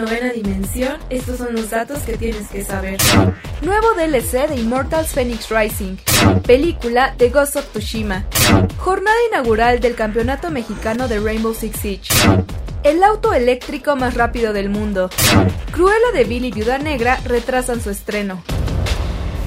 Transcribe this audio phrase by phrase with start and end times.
[0.00, 2.98] Novena dimensión, estos son los datos que tienes que saber.
[3.62, 5.96] Nuevo DLC de Immortals Phoenix Rising.
[6.46, 8.24] Película de Ghost of Tsushima.
[8.78, 12.14] Jornada inaugural del Campeonato Mexicano de Rainbow Six Siege.
[12.82, 15.10] El auto eléctrico más rápido del mundo.
[15.70, 18.42] Cruella de Billy Viuda Negra retrasan su estreno.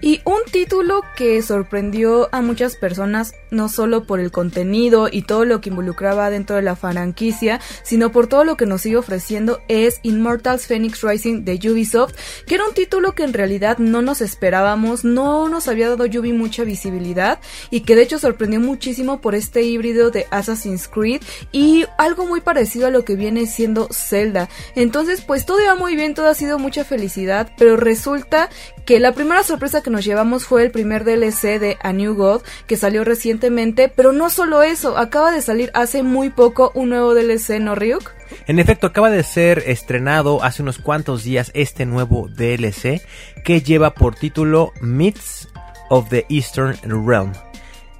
[0.00, 5.44] Y un título que sorprendió a muchas personas, no solo por el contenido y todo
[5.44, 9.60] lo que involucraba dentro de la franquicia, sino por todo lo que nos sigue ofreciendo,
[9.68, 12.14] es Immortals Phoenix Rising de Ubisoft,
[12.46, 16.32] que era un título que en realidad no nos esperábamos, no nos había dado Ubi
[16.32, 21.84] mucha visibilidad y que de hecho sorprendió muchísimo por este híbrido de Assassin's Creed y
[21.98, 24.48] algo muy parecido a lo que viene siendo Zelda.
[24.74, 28.48] Entonces, pues todo iba muy bien, todo ha sido mucha felicidad, pero resulta
[28.88, 32.40] que la primera sorpresa que nos llevamos fue el primer DLC de A New God
[32.66, 37.12] que salió recientemente, pero no solo eso, acaba de salir hace muy poco un nuevo
[37.12, 38.10] DLC, ¿no, Ryuk?
[38.46, 43.02] En efecto, acaba de ser estrenado hace unos cuantos días este nuevo DLC
[43.44, 45.48] que lleva por título Myths
[45.90, 47.34] of the Eastern Realm.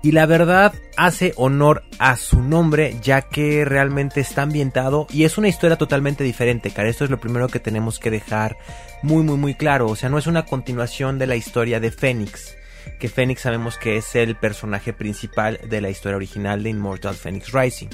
[0.03, 5.39] Y la verdad hace honor a su nombre ya que realmente está ambientado y es
[5.39, 6.89] una historia totalmente diferente, cara.
[6.89, 8.57] Esto es lo primero que tenemos que dejar
[9.03, 9.89] muy muy muy claro.
[9.89, 12.57] O sea, no es una continuación de la historia de Fénix.
[13.01, 17.53] Que Fénix sabemos que es el personaje principal de la historia original de Immortal Phoenix
[17.53, 17.91] Rising.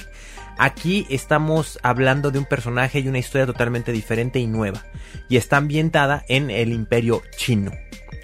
[0.58, 4.84] Aquí estamos hablando de un personaje y una historia totalmente diferente y nueva.
[5.28, 7.72] Y está ambientada en el imperio chino.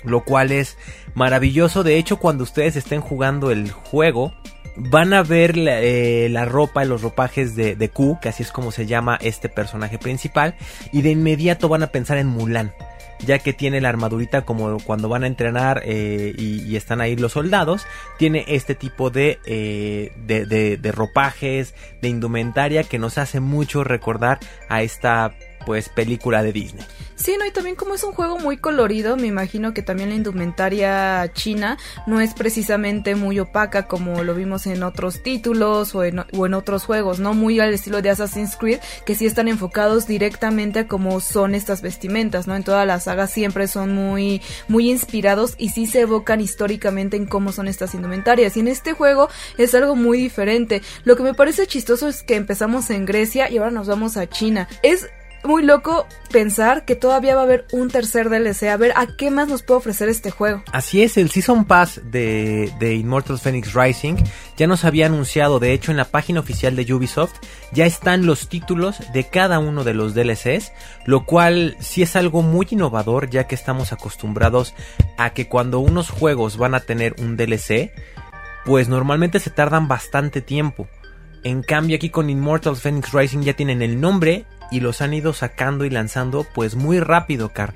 [0.05, 0.77] Lo cual es
[1.15, 1.83] maravilloso.
[1.83, 4.33] De hecho, cuando ustedes estén jugando el juego,
[4.77, 8.53] van a ver la, eh, la ropa, los ropajes de, de, Q, que así es
[8.53, 10.55] como se llama este personaje principal,
[10.93, 12.73] y de inmediato van a pensar en Mulan,
[13.27, 17.33] ya que tiene la armadurita como cuando van a entrenar eh, y, están ahí los
[17.33, 17.87] soldados,
[18.19, 23.85] tiene este tipo de, eh, de, de, de ropajes, de indumentaria que nos hace mucho
[23.85, 24.39] recordar
[24.69, 25.35] a esta
[25.65, 26.85] pues película de Disney.
[27.21, 30.15] Sí, no, y también como es un juego muy colorido, me imagino que también la
[30.15, 31.77] indumentaria china
[32.07, 36.19] no es precisamente muy opaca como lo vimos en otros títulos o en,
[36.55, 37.35] otros juegos, ¿no?
[37.35, 41.83] Muy al estilo de Assassin's Creed, que sí están enfocados directamente a cómo son estas
[41.83, 42.57] vestimentas, ¿no?
[42.57, 47.27] En toda la saga siempre son muy, muy inspirados y sí se evocan históricamente en
[47.27, 48.57] cómo son estas indumentarias.
[48.57, 49.29] Y en este juego
[49.59, 50.81] es algo muy diferente.
[51.05, 54.27] Lo que me parece chistoso es que empezamos en Grecia y ahora nos vamos a
[54.27, 54.69] China.
[54.83, 55.07] Es
[55.45, 58.65] muy loco pensar que todavía va a haber un tercer DLC.
[58.65, 60.63] A ver, ¿a qué más nos puede ofrecer este juego?
[60.73, 64.17] Así es, el Season Pass de, de Immortals Phoenix Rising
[64.57, 67.35] ya nos había anunciado, de hecho en la página oficial de Ubisoft
[67.73, 70.73] ya están los títulos de cada uno de los DLCs,
[71.07, 74.75] lo cual sí es algo muy innovador ya que estamos acostumbrados
[75.17, 77.93] a que cuando unos juegos van a tener un DLC,
[78.65, 80.89] pues normalmente se tardan bastante tiempo.
[81.43, 85.33] En cambio aquí con Immortals Phoenix Rising ya tienen el nombre y los han ido
[85.33, 87.75] sacando y lanzando pues muy rápido, Car.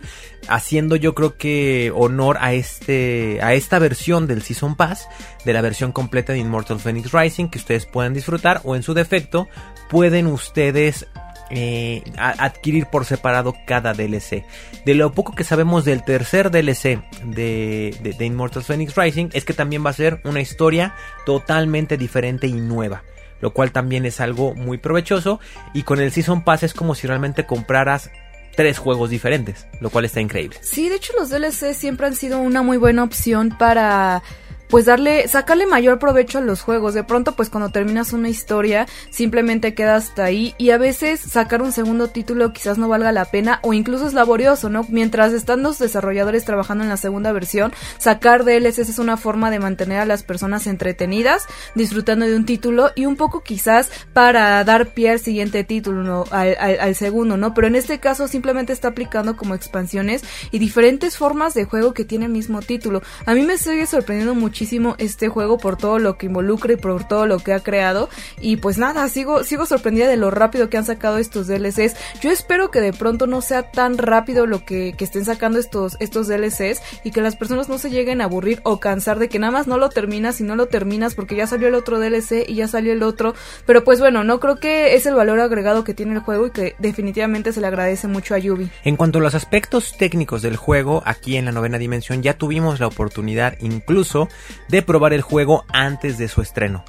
[0.49, 5.09] Haciendo yo creo que honor a este a esta versión del Season Pass,
[5.45, 8.95] de la versión completa de Immortal Phoenix Rising que ustedes puedan disfrutar o en su
[8.95, 9.49] defecto
[9.89, 11.07] pueden ustedes
[11.51, 14.45] eh, adquirir por separado cada DLC.
[14.85, 19.45] De lo poco que sabemos del tercer DLC de, de, de Immortals Phoenix Rising es
[19.45, 20.95] que también va a ser una historia
[21.27, 23.03] totalmente diferente y nueva
[23.45, 25.39] lo cual también es algo muy provechoso
[25.75, 28.11] y con el Season Pass es como si realmente compraras
[28.57, 30.57] tres juegos diferentes, lo cual está increíble.
[30.63, 34.23] Sí, de hecho los DLC siempre han sido una muy buena opción para
[34.69, 36.95] pues darle, sacarle mayor provecho a los juegos.
[36.95, 40.55] De pronto, pues cuando terminas una historia, simplemente queda hasta ahí.
[40.59, 44.15] Y a veces sacar un segundo título quizás no valga la pena o incluso es
[44.15, 44.85] laborioso, ¿no?
[44.89, 49.61] Mientras están los desarrolladores trabajando en la segunda versión, sacar DLCs es una forma de
[49.61, 54.89] mantener a las personas entretenidas, disfrutando de un título y un poco quizás para dar
[54.95, 56.25] pie al siguiente título, ¿no?
[56.31, 57.55] al, al, al segundo, ¿no?
[57.55, 62.05] Pero en este caso simplemente está aplicando como expansiones y diferentes formas de juego que
[62.05, 63.03] tiene el mismo título.
[63.27, 64.64] A mí me sigue sorprendiendo muchísimo
[64.99, 68.09] este juego por todo lo que involucra y por todo lo que ha creado.
[68.41, 71.97] Y pues nada, sigo, sigo sorprendida de lo rápido que han sacado estos DLCs.
[72.21, 75.97] Yo espero que de pronto no sea tan rápido lo que, que estén sacando estos,
[76.01, 79.39] estos DLCs y que las personas no se lleguen a aburrir o cansar de que
[79.39, 82.45] nada más no lo terminas y no lo terminas porque ya salió el otro DLC
[82.49, 83.35] y ya salió el otro.
[83.67, 86.51] Pero pues bueno, no creo que es el valor agregado que tiene el juego y
[86.51, 88.71] que definitivamente se le agradece mucho a Yubi.
[88.85, 92.81] En cuanto a los aspectos técnicos del juego, aquí en la novena dimensión ya tuvimos
[92.81, 94.29] la oportunidad incluso
[94.69, 96.85] de probar el juego antes de su estreno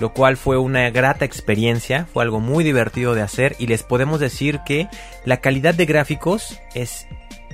[0.00, 4.18] lo cual fue una grata experiencia, fue algo muy divertido de hacer y les podemos
[4.18, 4.88] decir que
[5.24, 7.06] la calidad de gráficos es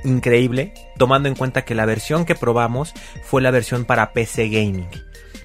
[0.02, 4.88] increíble, tomando en cuenta que la versión que probamos fue la versión para PC Gaming.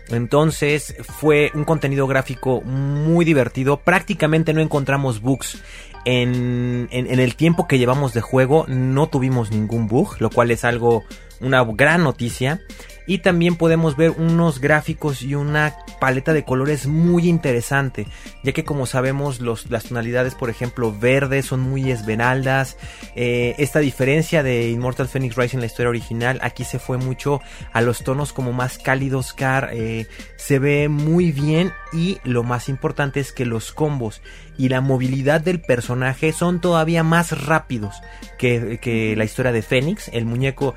[0.09, 5.61] Entonces fue un contenido gráfico muy divertido, prácticamente no encontramos bugs.
[6.05, 10.65] En, en, el tiempo que llevamos de juego no tuvimos ningún bug, lo cual es
[10.65, 11.03] algo,
[11.39, 12.61] una gran noticia.
[13.05, 18.07] Y también podemos ver unos gráficos y una paleta de colores muy interesante
[18.43, 22.77] ya que como sabemos los, las tonalidades por ejemplo verdes son muy esmeraldas.
[23.15, 27.41] Eh, esta diferencia de Immortal Phoenix Rising en la historia original aquí se fue mucho
[27.71, 31.71] a los tonos como más cálidos car eh, se ve muy bien.
[31.93, 34.21] Y lo más importante es que los combos
[34.57, 37.95] y la movilidad del personaje son todavía más rápidos
[38.39, 40.09] que, que la historia de Phoenix.
[40.11, 40.73] El muñeco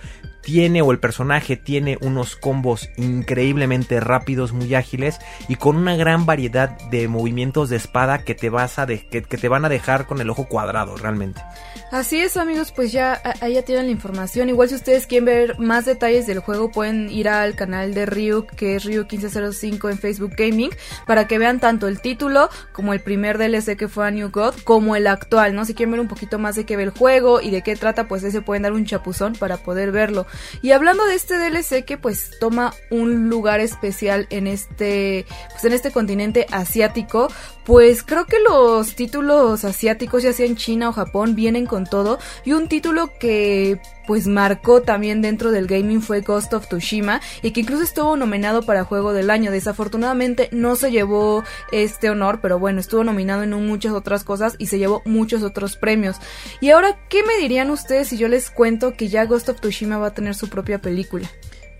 [0.47, 6.25] tiene o el personaje tiene unos combos increíblemente rápidos, muy ágiles y con una gran
[6.25, 10.21] variedad de movimientos de espada que te vas a que, te van a dejar con
[10.21, 11.43] el ojo cuadrado realmente.
[11.91, 14.49] Así es amigos, pues ya ahí tienen la información.
[14.49, 18.47] Igual si ustedes quieren ver más detalles del juego pueden ir al canal de Ryu
[18.47, 20.71] que es Ryu 1505 en Facebook Gaming
[21.09, 24.55] para que vean tanto el título como el primer DLC que fue a New God
[24.63, 25.65] como el actual, ¿no?
[25.65, 28.07] Si quieren ver un poquito más de qué ve el juego y de qué trata,
[28.07, 30.25] pues ese pueden dar un chapuzón para poder verlo.
[30.63, 35.73] Y hablando de este DLC que pues toma un lugar especial en este pues en
[35.73, 37.29] este continente asiático,
[37.65, 42.19] pues creo que los títulos asiáticos ya sea en China o Japón vienen con todo.
[42.45, 47.51] Y un título que pues marcó también dentro del gaming fue Ghost of Tsushima y
[47.51, 49.51] que incluso estuvo nominado para Juego del Año.
[49.51, 54.67] Desafortunadamente no se llevó este honor, pero bueno, estuvo nominado en muchas otras cosas y
[54.67, 56.17] se llevó muchos otros premios.
[56.61, 59.99] Y ahora, ¿qué me dirían ustedes si yo les cuento que ya Ghost of Tsushima
[59.99, 61.29] va a tener su propia película?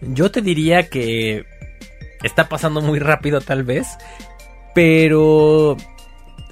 [0.01, 1.45] Yo te diría que
[2.23, 3.87] está pasando muy rápido tal vez,
[4.75, 5.77] pero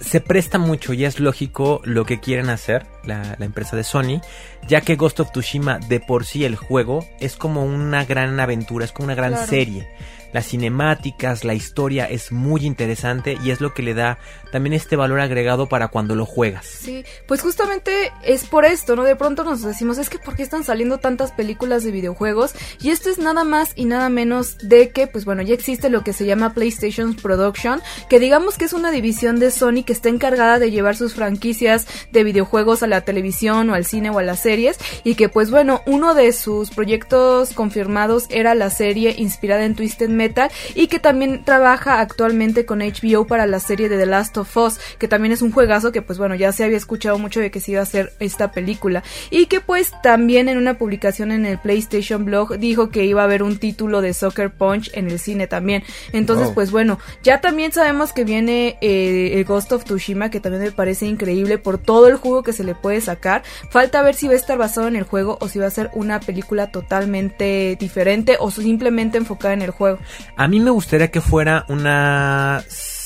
[0.01, 4.21] se presta mucho y es lógico lo que quieren hacer la, empresa de Sony,
[4.67, 8.85] ya que Ghost of Tsushima de por sí el juego es como una gran aventura,
[8.85, 9.89] es como una gran serie.
[10.33, 14.19] Las cinemáticas, la historia es muy interesante y es lo que le da
[14.55, 16.65] también este valor agregado para cuando lo juegas.
[16.65, 19.03] Sí, pues justamente es por esto, ¿no?
[19.03, 22.55] De pronto nos decimos, es que ¿por qué están saliendo tantas películas de videojuegos?
[22.81, 26.05] Y esto es nada más y nada menos de que, pues bueno, ya existe lo
[26.05, 30.09] que se llama PlayStation Production, que digamos que es una división de Sony que está
[30.09, 34.23] encargada de llevar sus franquicias de videojuegos a la televisión o al cine o a
[34.23, 39.65] las series y que pues bueno, uno de sus proyectos confirmados era la serie inspirada
[39.65, 44.07] en Twisted Metal y que también trabaja actualmente con HBO para la serie de The
[44.07, 47.19] Last of Us, que también es un juegazo que pues bueno, ya se había escuchado
[47.19, 50.79] mucho de que se iba a hacer esta película y que pues también en una
[50.79, 54.91] publicación en el PlayStation Blog dijo que iba a haber un título de Soccer Punch
[54.95, 55.83] en el cine también.
[56.13, 60.63] Entonces pues bueno, ya también sabemos que viene eh, el Ghost of Tsushima que también
[60.63, 63.43] me parece increíble por todo el juego que se le puede sacar.
[63.71, 65.91] Falta ver si va a estar basado en el juego o si va a ser
[65.95, 69.99] una película totalmente diferente o simplemente enfocada en el juego.
[70.37, 72.63] A mí me gustaría que fuera una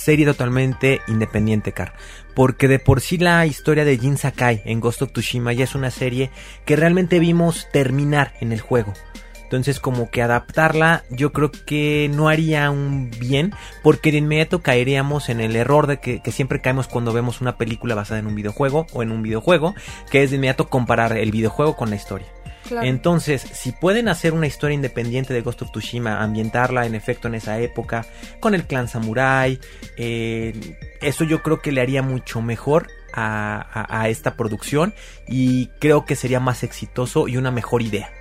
[0.08, 1.92] serie totalmente independiente, Car.
[2.34, 5.74] Porque de por sí la historia de Jin Sakai en Ghost of Tsushima ya es
[5.74, 6.30] una serie
[6.64, 8.94] que realmente vimos terminar en el juego.
[9.42, 15.28] Entonces como que adaptarla yo creo que no haría un bien porque de inmediato caeríamos
[15.28, 18.34] en el error de que, que, siempre caemos cuando vemos una película basada en un
[18.34, 19.74] videojuego o en un videojuego,
[20.10, 22.28] que es de inmediato comparar el videojuego con la historia.
[22.82, 27.34] Entonces, si pueden hacer una historia independiente de Ghost of Tsushima, ambientarla en efecto en
[27.34, 28.06] esa época,
[28.40, 29.58] con el clan samurai,
[29.96, 34.94] eh, eso yo creo que le haría mucho mejor a esta producción
[35.26, 38.12] y creo que sería más exitoso y una mejor idea.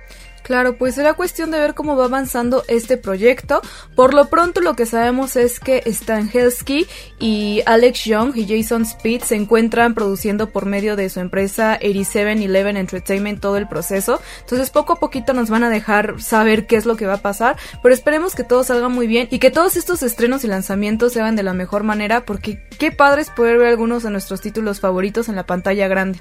[0.48, 3.60] Claro, pues será cuestión de ver cómo va avanzando este proyecto.
[3.94, 6.86] Por lo pronto lo que sabemos es que Stan Helsky
[7.18, 12.80] y Alex Young y Jason Speed se encuentran produciendo por medio de su empresa 8711
[12.80, 14.22] Entertainment todo el proceso.
[14.40, 17.18] Entonces poco a poquito nos van a dejar saber qué es lo que va a
[17.18, 21.12] pasar, pero esperemos que todo salga muy bien y que todos estos estrenos y lanzamientos
[21.12, 24.40] se hagan de la mejor manera porque qué padre es poder ver algunos de nuestros
[24.40, 26.20] títulos favoritos en la pantalla grande.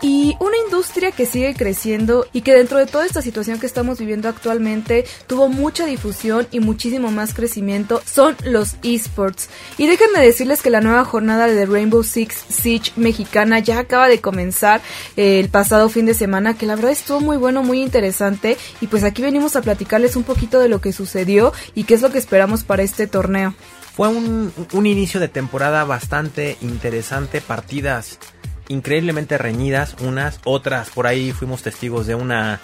[0.00, 3.98] Y una industria que sigue creciendo y que dentro de toda esta situación que estamos
[3.98, 9.48] viviendo actualmente tuvo mucha difusión y muchísimo más crecimiento son los esports.
[9.76, 14.20] Y déjenme decirles que la nueva jornada de Rainbow Six Siege mexicana ya acaba de
[14.20, 14.80] comenzar
[15.16, 18.56] eh, el pasado fin de semana, que la verdad estuvo muy bueno, muy interesante.
[18.80, 22.02] Y pues aquí venimos a platicarles un poquito de lo que sucedió y qué es
[22.02, 23.52] lo que esperamos para este torneo.
[23.96, 28.20] Fue un, un inicio de temporada bastante interesante, partidas
[28.68, 32.60] increíblemente reñidas, unas, otras, por ahí fuimos testigos de una...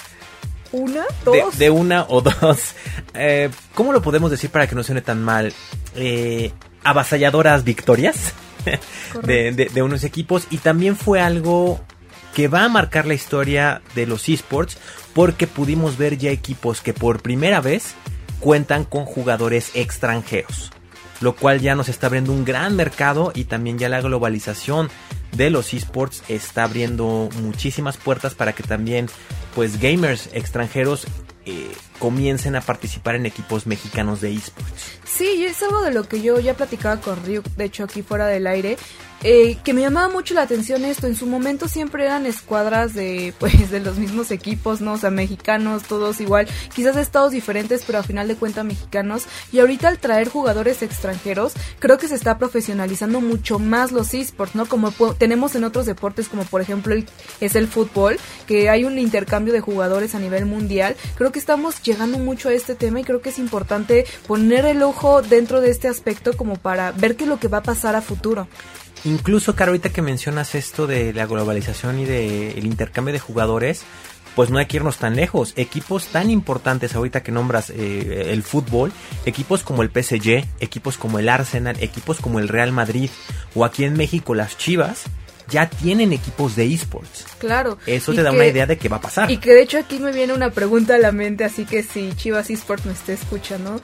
[0.73, 1.05] ¿Una?
[1.25, 1.59] De, ¿Dos?
[1.59, 2.75] de una o dos.
[3.17, 5.53] Eh, ¿Cómo lo podemos decir para que no suene tan mal?
[5.95, 6.51] Eh,
[6.83, 8.33] avasalladoras victorias
[9.23, 11.81] de, de, de unos equipos y también fue algo
[12.35, 14.77] que va a marcar la historia de los esports
[15.15, 17.95] porque pudimos ver ya equipos que por primera vez
[18.41, 20.73] cuentan con jugadores extranjeros,
[21.21, 24.91] lo cual ya nos está abriendo un gran mercado y también ya la globalización
[25.37, 29.09] de los esports está abriendo muchísimas puertas para que también
[29.55, 31.07] pues gamers extranjeros
[31.47, 34.99] eh, comiencen a participar en equipos mexicanos de esports.
[35.05, 38.27] Sí, es algo de lo que yo ya platicaba con Ryuk, de hecho aquí fuera
[38.27, 38.77] del aire,
[39.25, 41.07] eh, que me llamaba mucho la atención esto.
[41.07, 44.93] En su momento siempre eran escuadras de, pues, de los mismos equipos, ¿no?
[44.93, 49.25] O sea, mexicanos, todos igual, quizás estados diferentes, pero a final de cuentas mexicanos.
[49.51, 54.55] Y ahorita al traer jugadores extranjeros, creo que se está profesionalizando mucho más los esports,
[54.55, 54.67] ¿no?
[54.67, 56.95] Como tenemos en otros deportes, como por ejemplo
[57.41, 60.97] es el fútbol, que hay un intercambio de jugadores a nivel mundial.
[61.17, 64.83] Creo que estamos llegando mucho a este tema y creo que es importante poner el
[64.83, 67.97] ojo dentro de este aspecto como para ver qué es lo que va a pasar
[67.97, 68.47] a futuro.
[69.05, 73.85] Incluso, Caro, ahorita que mencionas esto de la globalización y del de intercambio de jugadores,
[74.35, 75.53] pues no hay que irnos tan lejos.
[75.57, 78.93] Equipos tan importantes ahorita que nombras eh, el fútbol,
[79.27, 83.11] equipos como el PSG, equipos como el Arsenal, equipos como el Real Madrid
[83.55, 85.05] o aquí en México las Chivas,
[85.49, 87.27] ya tienen equipos de esports.
[87.39, 87.79] Claro.
[87.87, 89.31] Eso te da que, una idea de qué va a pasar.
[89.31, 92.13] Y que de hecho aquí me viene una pregunta a la mente, así que si
[92.17, 93.81] Chivas Esports me esté escuchando,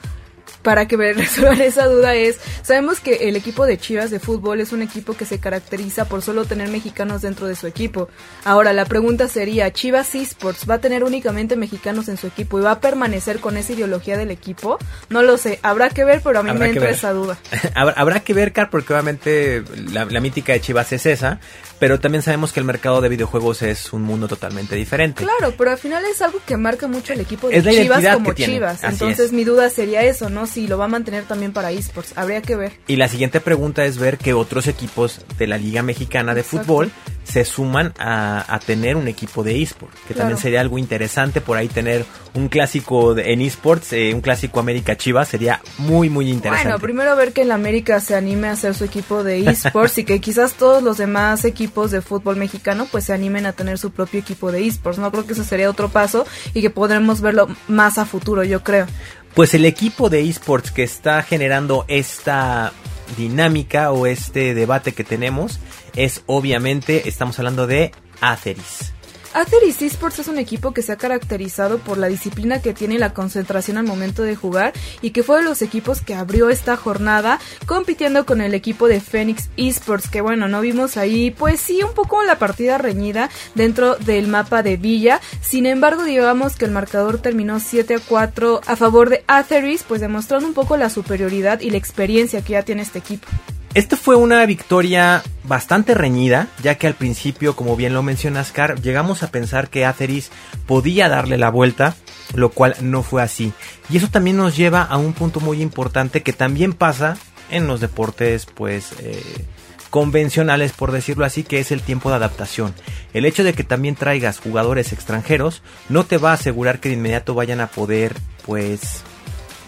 [0.61, 4.61] para que me resuelvan esa duda es, sabemos que el equipo de Chivas de fútbol
[4.61, 8.09] es un equipo que se caracteriza por solo tener mexicanos dentro de su equipo.
[8.45, 12.63] Ahora, la pregunta sería, ¿Chivas Esports va a tener únicamente mexicanos en su equipo y
[12.63, 14.77] va a permanecer con esa ideología del equipo?
[15.09, 17.37] No lo sé, habrá que ver, pero a mí habrá me entra esa duda.
[17.75, 21.39] habrá que ver, Car, porque obviamente la, la mítica de Chivas es esa,
[21.79, 25.23] pero también sabemos que el mercado de videojuegos es un mundo totalmente diferente.
[25.23, 28.83] Claro, pero al final es algo que marca mucho el equipo de Chivas como Chivas.
[28.83, 29.31] Entonces es.
[29.31, 30.45] mi duda sería eso, ¿no?
[30.51, 32.73] Si lo va a mantener también para esports, habría que ver.
[32.87, 36.65] Y la siguiente pregunta es ver que otros equipos de la Liga Mexicana de Exacto.
[36.65, 36.91] Fútbol
[37.23, 40.19] se suman a, a, tener un equipo de esports, que claro.
[40.19, 42.03] también sería algo interesante por ahí tener
[42.33, 46.69] un clásico de, en esports, eh, un clásico América Chivas, sería muy, muy interesante.
[46.69, 50.03] Bueno, primero ver que el América se anime a hacer su equipo de esports y
[50.03, 53.91] que quizás todos los demás equipos de fútbol mexicano pues se animen a tener su
[53.91, 57.47] propio equipo de esports, no creo que eso sería otro paso y que podremos verlo
[57.67, 58.87] más a futuro, yo creo.
[59.33, 62.73] Pues el equipo de esports que está generando esta
[63.17, 65.59] dinámica o este debate que tenemos
[65.95, 68.93] es obviamente, estamos hablando de Atheris.
[69.33, 72.97] Atheris Esports es un equipo que se ha caracterizado por la disciplina que tiene y
[72.97, 76.75] la concentración al momento de jugar y que fue de los equipos que abrió esta
[76.75, 81.81] jornada compitiendo con el equipo de Phoenix Esports que bueno, no vimos ahí pues sí
[81.81, 86.71] un poco la partida reñida dentro del mapa de Villa, sin embargo digamos que el
[86.71, 91.61] marcador terminó 7 a 4 a favor de Atheris pues demostrando un poco la superioridad
[91.61, 93.27] y la experiencia que ya tiene este equipo.
[93.73, 98.81] Esta fue una victoria bastante reñida, ya que al principio, como bien lo mencionas, Car,
[98.81, 100.29] llegamos a pensar que Atheris
[100.67, 101.95] podía darle la vuelta,
[102.33, 103.53] lo cual no fue así.
[103.89, 107.17] Y eso también nos lleva a un punto muy importante que también pasa
[107.49, 109.45] en los deportes, pues, eh,
[109.89, 112.73] convencionales, por decirlo así, que es el tiempo de adaptación.
[113.13, 116.95] El hecho de que también traigas jugadores extranjeros no te va a asegurar que de
[116.95, 119.03] inmediato vayan a poder, pues,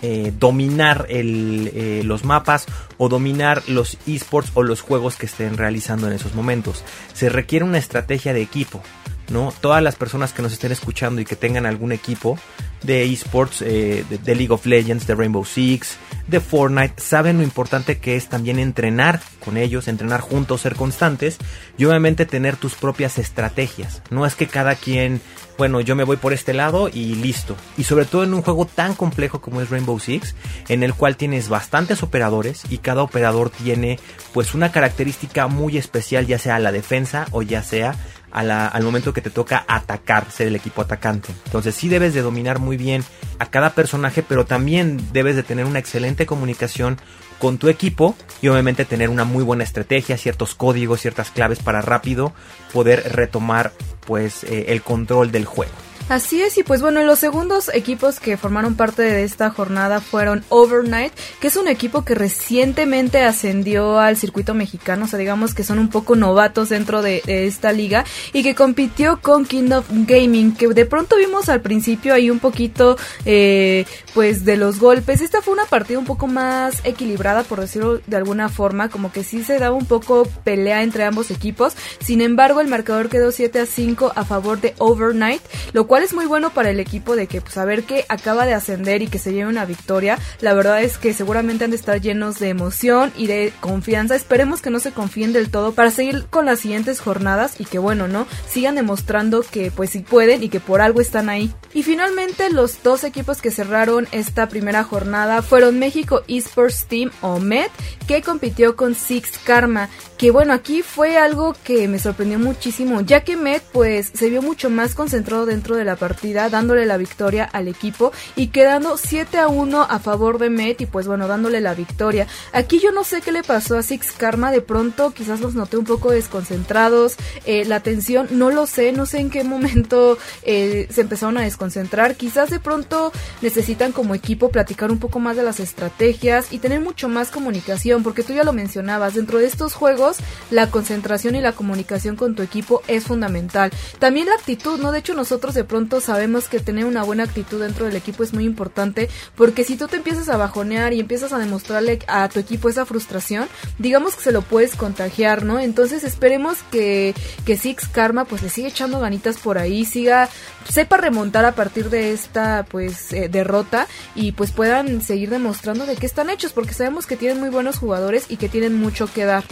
[0.06, 2.66] eh, dominar el, eh, los mapas
[2.98, 6.84] o dominar los esports o los juegos que estén realizando en esos momentos.
[7.14, 8.84] Se requiere una estrategia de equipo.
[9.30, 9.54] ¿No?
[9.62, 12.38] Todas las personas que nos estén escuchando y que tengan algún equipo
[12.84, 17.44] de esports, eh, de, de, League of Legends, de Rainbow Six, de Fortnite, saben lo
[17.44, 21.38] importante que es también entrenar con ellos, entrenar juntos, ser constantes
[21.78, 24.02] y obviamente tener tus propias estrategias.
[24.10, 25.22] No es que cada quien,
[25.58, 27.56] bueno, yo me voy por este lado y listo.
[27.78, 30.36] Y sobre todo en un juego tan complejo como es Rainbow Six,
[30.68, 34.00] en el cual tienes bastantes operadores y cada operador tiene
[34.34, 37.96] pues una característica muy especial, ya sea la defensa o ya sea
[38.34, 41.34] al momento que te toca atacar, ser el equipo atacante.
[41.46, 43.04] Entonces sí debes de dominar muy bien
[43.40, 46.98] a cada personaje, pero también debes de tener una excelente comunicación
[47.40, 51.82] con tu equipo y obviamente tener una muy buena estrategia, ciertos códigos, ciertas claves para
[51.82, 52.34] rápido
[52.72, 53.74] poder retomar
[54.08, 55.74] pues eh, el control del juego.
[56.10, 60.44] Así es, y pues bueno, los segundos equipos que formaron parte de esta jornada fueron
[60.50, 65.64] Overnight, que es un equipo que recientemente ascendió al circuito mexicano, o sea, digamos que
[65.64, 70.68] son un poco novatos dentro de, esta liga, y que compitió con Kingdom Gaming, que
[70.68, 75.22] de pronto vimos al principio ahí un poquito, eh, pues, de los golpes.
[75.22, 79.24] Esta fue una partida un poco más equilibrada, por decirlo de alguna forma, como que
[79.24, 83.60] sí se daba un poco pelea entre ambos equipos, sin embargo, el marcador quedó 7
[83.60, 85.42] a 5 a favor de Overnight,
[85.72, 88.04] lo cual cual es muy bueno para el equipo de que pues a ver que
[88.10, 90.18] acaba de ascender y que se lleve una victoria.
[90.42, 94.16] La verdad es que seguramente han de estar llenos de emoción y de confianza.
[94.16, 97.78] Esperemos que no se confíen del todo para seguir con las siguientes jornadas y que
[97.78, 98.26] bueno, ¿no?
[98.50, 101.54] Sigan demostrando que pues sí pueden y que por algo están ahí.
[101.76, 107.38] Y finalmente los dos equipos que cerraron esta primera jornada fueron México Esports Team o
[107.38, 107.68] MED
[108.08, 109.90] que compitió con Six Karma
[110.24, 114.42] que bueno, aquí fue algo que me sorprendió muchísimo, ya que Met pues se vio
[114.42, 119.38] mucho más concentrado dentro de la partida, dándole la victoria al equipo y quedando 7
[119.38, 122.28] a 1 a favor de Met y pues bueno, dándole la victoria.
[122.52, 125.78] Aquí yo no sé qué le pasó a Six Karma, de pronto quizás los noté
[125.78, 130.88] un poco desconcentrados, eh, la tensión, no lo sé, no sé en qué momento eh,
[130.92, 133.12] se empezaron a desconcentrar, quizás de pronto
[133.42, 138.04] necesitan como equipo platicar un poco más de las estrategias y tener mucho más comunicación,
[138.04, 140.18] porque tú ya lo mencionabas, dentro de estos juegos
[140.52, 143.72] la concentración y la comunicación con tu equipo es fundamental.
[144.00, 144.92] También la actitud, ¿no?
[144.92, 148.32] De hecho, nosotros de pronto sabemos que tener una buena actitud dentro del equipo es
[148.32, 152.40] muy importante, porque si tú te empiezas a bajonear y empiezas a demostrarle a tu
[152.40, 153.48] equipo esa frustración,
[153.80, 155.60] digamos que se lo puedes contagiar, ¿no?
[155.60, 160.30] Entonces esperemos que, que Six Karma pues le siga echando ganitas por ahí, siga,
[160.70, 165.96] sepa remontar a partir de esta pues eh, derrota y pues puedan seguir demostrando de
[165.96, 169.26] qué están hechos, porque sabemos que tienen muy buenos jugadores y que tienen mucho que
[169.26, 169.44] dar.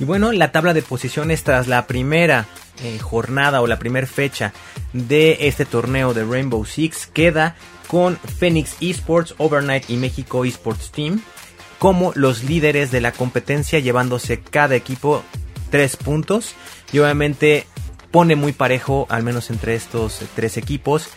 [0.00, 2.48] Y bueno, la tabla de posiciones tras la primera
[2.82, 4.52] eh, jornada o la primera fecha
[4.92, 7.56] de este torneo de Rainbow Six queda
[7.86, 11.22] con Phoenix Esports, Overnight y México Esports Team
[11.78, 15.22] como los líderes de la competencia llevándose cada equipo
[15.70, 16.54] tres puntos.
[16.92, 17.66] Y obviamente
[18.10, 21.08] pone muy parejo al menos entre estos tres equipos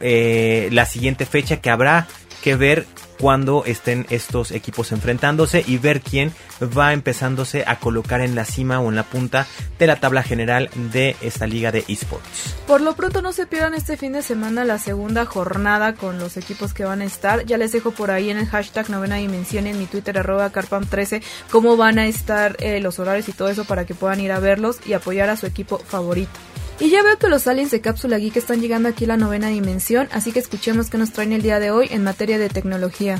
[0.00, 2.06] eh, la siguiente fecha que habrá
[2.42, 2.86] que ver
[3.18, 8.80] cuando estén estos equipos enfrentándose y ver quién va empezándose a colocar en la cima
[8.80, 9.46] o en la punta
[9.78, 12.56] de la tabla general de esta liga de esports.
[12.66, 16.36] Por lo pronto no se pierdan este fin de semana la segunda jornada con los
[16.36, 17.44] equipos que van a estar.
[17.44, 21.22] Ya les dejo por ahí en el hashtag novena dimensión en mi Twitter arroba carpam13
[21.50, 24.40] cómo van a estar eh, los horarios y todo eso para que puedan ir a
[24.40, 26.38] verlos y apoyar a su equipo favorito.
[26.80, 29.48] Y ya veo que los aliens de Cápsula Geek están llegando aquí a la novena
[29.48, 33.18] dimensión, así que escuchemos qué nos traen el día de hoy en materia de tecnología.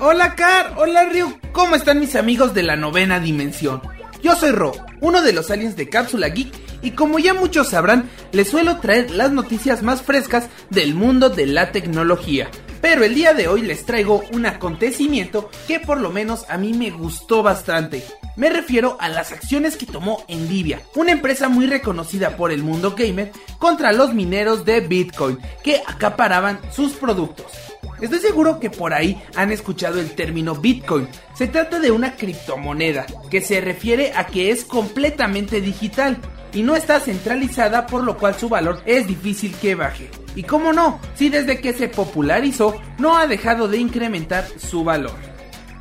[0.00, 3.80] Hola Car, hola Ryu, ¿cómo están mis amigos de la novena dimensión?
[4.22, 8.10] Yo soy Ro, uno de los aliens de Cápsula Geek y como ya muchos sabrán,
[8.32, 12.50] les suelo traer las noticias más frescas del mundo de la tecnología.
[12.80, 16.72] Pero el día de hoy les traigo un acontecimiento que por lo menos a mí
[16.72, 18.04] me gustó bastante.
[18.36, 22.94] Me refiero a las acciones que tomó Nvidia, una empresa muy reconocida por el mundo
[22.96, 27.69] gamer, contra los mineros de Bitcoin que acaparaban sus productos.
[28.00, 31.08] Estoy seguro que por ahí han escuchado el término Bitcoin.
[31.34, 36.18] Se trata de una criptomoneda que se refiere a que es completamente digital
[36.52, 40.10] y no está centralizada por lo cual su valor es difícil que baje.
[40.34, 45.30] Y cómo no, si desde que se popularizó no ha dejado de incrementar su valor.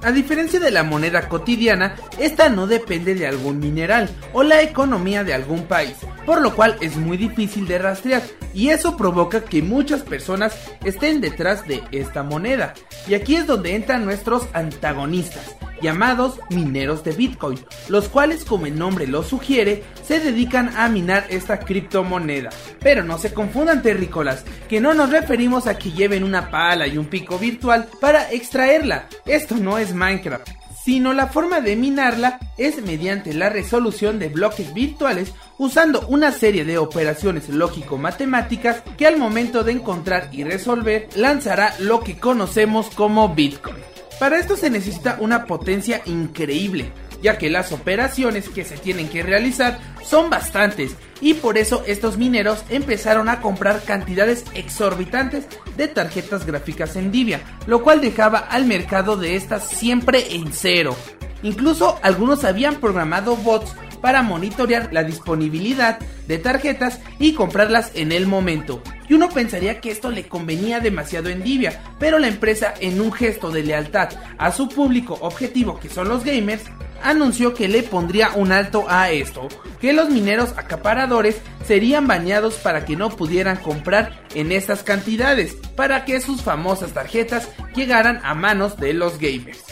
[0.01, 5.25] A diferencia de la moneda cotidiana, esta no depende de algún mineral o la economía
[5.25, 5.95] de algún país,
[6.29, 8.21] por lo cual es muy difícil de rastrear
[8.53, 12.75] y eso provoca que muchas personas estén detrás de esta moneda.
[13.07, 18.77] Y aquí es donde entran nuestros antagonistas, llamados mineros de Bitcoin, los cuales como el
[18.77, 22.51] nombre lo sugiere, se dedican a minar esta criptomoneda.
[22.79, 26.99] Pero no se confundan terrícolas, que no nos referimos a que lleven una pala y
[26.99, 30.47] un pico virtual para extraerla, esto no es Minecraft
[30.83, 36.65] sino la forma de minarla es mediante la resolución de bloques virtuales usando una serie
[36.65, 43.29] de operaciones lógico-matemáticas que al momento de encontrar y resolver lanzará lo que conocemos como
[43.29, 43.77] Bitcoin.
[44.19, 49.23] Para esto se necesita una potencia increíble, ya que las operaciones que se tienen que
[49.23, 56.45] realizar son bastantes y por eso estos mineros empezaron a comprar cantidades exorbitantes de tarjetas
[56.45, 60.95] gráficas Nvidia, lo cual dejaba al mercado de estas siempre en cero.
[61.43, 68.27] Incluso algunos habían programado bots para monitorear la disponibilidad de tarjetas y comprarlas en el
[68.27, 68.81] momento.
[69.07, 73.11] Y uno pensaría que esto le convenía demasiado en Divia, pero la empresa en un
[73.11, 76.63] gesto de lealtad a su público objetivo que son los gamers,
[77.03, 79.47] anunció que le pondría un alto a esto,
[79.79, 86.05] que los mineros acaparadores serían bañados para que no pudieran comprar en estas cantidades, para
[86.05, 89.63] que sus famosas tarjetas llegaran a manos de los gamers.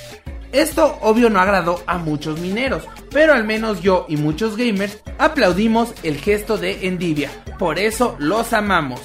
[0.52, 5.94] Esto obvio no agradó a muchos mineros, pero al menos yo y muchos gamers aplaudimos
[6.04, 9.02] el gesto de Endivia, por eso los amamos.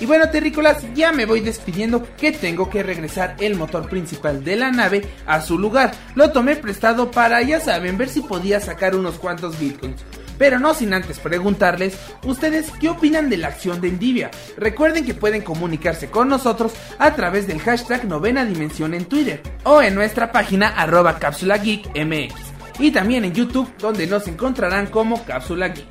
[0.00, 4.56] Y bueno, terrícolas, ya me voy despidiendo que tengo que regresar el motor principal de
[4.56, 5.92] la nave a su lugar.
[6.16, 10.02] Lo tomé prestado para, ya saben, ver si podía sacar unos cuantos bitcoins.
[10.36, 14.32] Pero no sin antes preguntarles, ¿ustedes qué opinan de la acción de Endivia?
[14.56, 19.80] Recuerden que pueden comunicarse con nosotros a través del hashtag novena dimensión en Twitter o
[19.80, 25.24] en nuestra página arroba cápsula geek mx y también en YouTube donde nos encontrarán como
[25.24, 25.86] cápsula geek.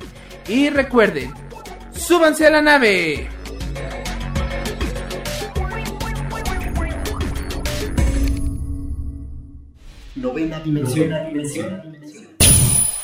[0.48, 1.32] Y recuerden,
[1.92, 3.28] súbanse a la nave.
[10.16, 11.12] Novena dimensión.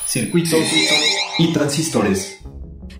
[0.07, 0.61] Circuitos
[1.38, 2.40] y transistores.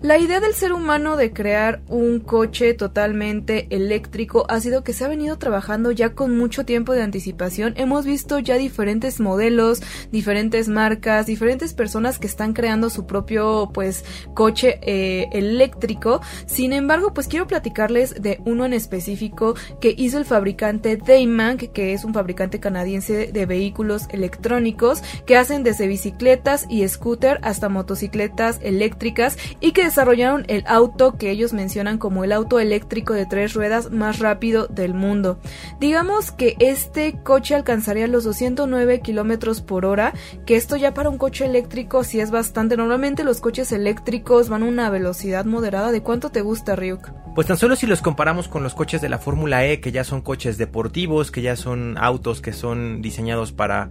[0.03, 5.05] La idea del ser humano de crear un coche totalmente eléctrico ha sido que se
[5.05, 7.75] ha venido trabajando ya con mucho tiempo de anticipación.
[7.77, 14.07] Hemos visto ya diferentes modelos, diferentes marcas, diferentes personas que están creando su propio pues
[14.33, 16.23] coche eh, eléctrico.
[16.47, 21.93] Sin embargo, pues quiero platicarles de uno en específico que hizo el fabricante Dayman, que
[21.93, 28.61] es un fabricante canadiense de vehículos electrónicos que hacen desde bicicletas y scooter hasta motocicletas
[28.63, 33.55] eléctricas y que desarrollaron el auto que ellos mencionan como el auto eléctrico de tres
[33.55, 35.40] ruedas más rápido del mundo.
[35.81, 40.14] Digamos que este coche alcanzaría los 209 kilómetros por hora,
[40.46, 42.76] que esto ya para un coche eléctrico sí es bastante.
[42.76, 45.90] Normalmente los coches eléctricos van a una velocidad moderada.
[45.90, 47.11] ¿De cuánto te gusta, Ryuk?
[47.35, 50.05] Pues tan solo si los comparamos con los coches de la Fórmula E, que ya
[50.05, 53.90] son coches deportivos, que ya son autos que son diseñados para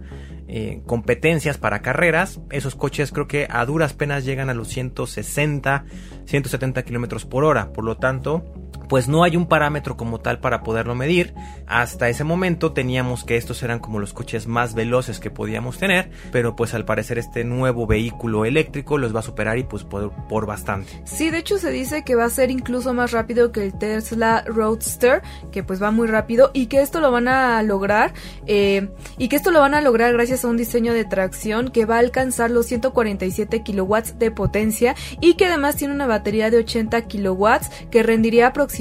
[0.52, 2.40] eh, competencias para carreras.
[2.50, 5.84] Esos coches creo que a duras penas llegan a los 160,
[6.24, 7.72] 170 kilómetros por hora.
[7.72, 8.44] Por lo tanto,
[8.90, 11.32] pues no hay un parámetro como tal para poderlo medir.
[11.68, 16.10] Hasta ese momento teníamos que estos eran como los coches más veloces que podíamos tener,
[16.32, 20.46] pero pues al parecer este nuevo vehículo eléctrico los va a superar y pues por,
[20.46, 21.02] bastante.
[21.04, 24.42] Sí, de hecho se dice que va a ser incluso más rápido que el Tesla
[24.44, 25.22] Roadster,
[25.52, 28.12] que pues va muy rápido y que esto lo van a lograr
[28.48, 31.84] eh, y que esto lo van a lograr gracias a un diseño de tracción que
[31.84, 36.58] va a alcanzar los 147 kilowatts de potencia y que además tiene una batería de
[36.58, 38.79] 80 kilowatts que rendiría aproximadamente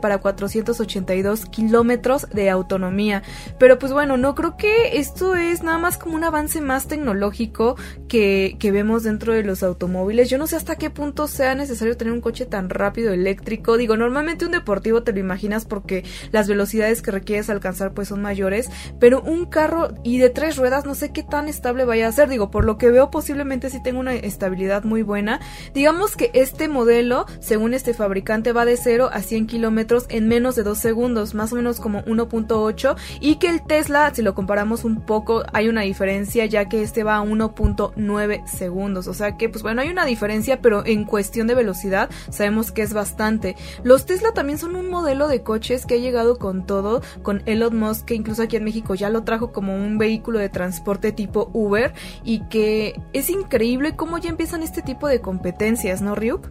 [0.00, 3.22] para 482 kilómetros de autonomía.
[3.58, 7.76] Pero pues bueno, no creo que esto es nada más como un avance más tecnológico
[8.08, 10.28] que, que vemos dentro de los automóviles.
[10.28, 13.76] Yo no sé hasta qué punto sea necesario tener un coche tan rápido eléctrico.
[13.76, 18.22] Digo, normalmente un deportivo te lo imaginas porque las velocidades que requieres alcanzar pues son
[18.22, 22.12] mayores, pero un carro y de tres ruedas no sé qué tan estable vaya a
[22.12, 22.28] ser.
[22.28, 25.40] Digo, por lo que veo posiblemente sí tenga una estabilidad muy buena.
[25.74, 30.56] Digamos que este modelo, según este fabricante, va de 0 a 100 kilómetros en menos
[30.56, 34.84] de 2 segundos, más o menos como 1.8, y que el Tesla, si lo comparamos
[34.84, 39.48] un poco, hay una diferencia ya que este va a 1.9 segundos, o sea que
[39.48, 43.54] pues bueno, hay una diferencia, pero en cuestión de velocidad sabemos que es bastante.
[43.84, 47.78] Los Tesla también son un modelo de coches que ha llegado con todo, con Elon
[47.78, 51.50] Musk, que incluso aquí en México ya lo trajo como un vehículo de transporte tipo
[51.52, 56.48] Uber, y que es increíble cómo ya empiezan este tipo de competencias, ¿no, Ryuk?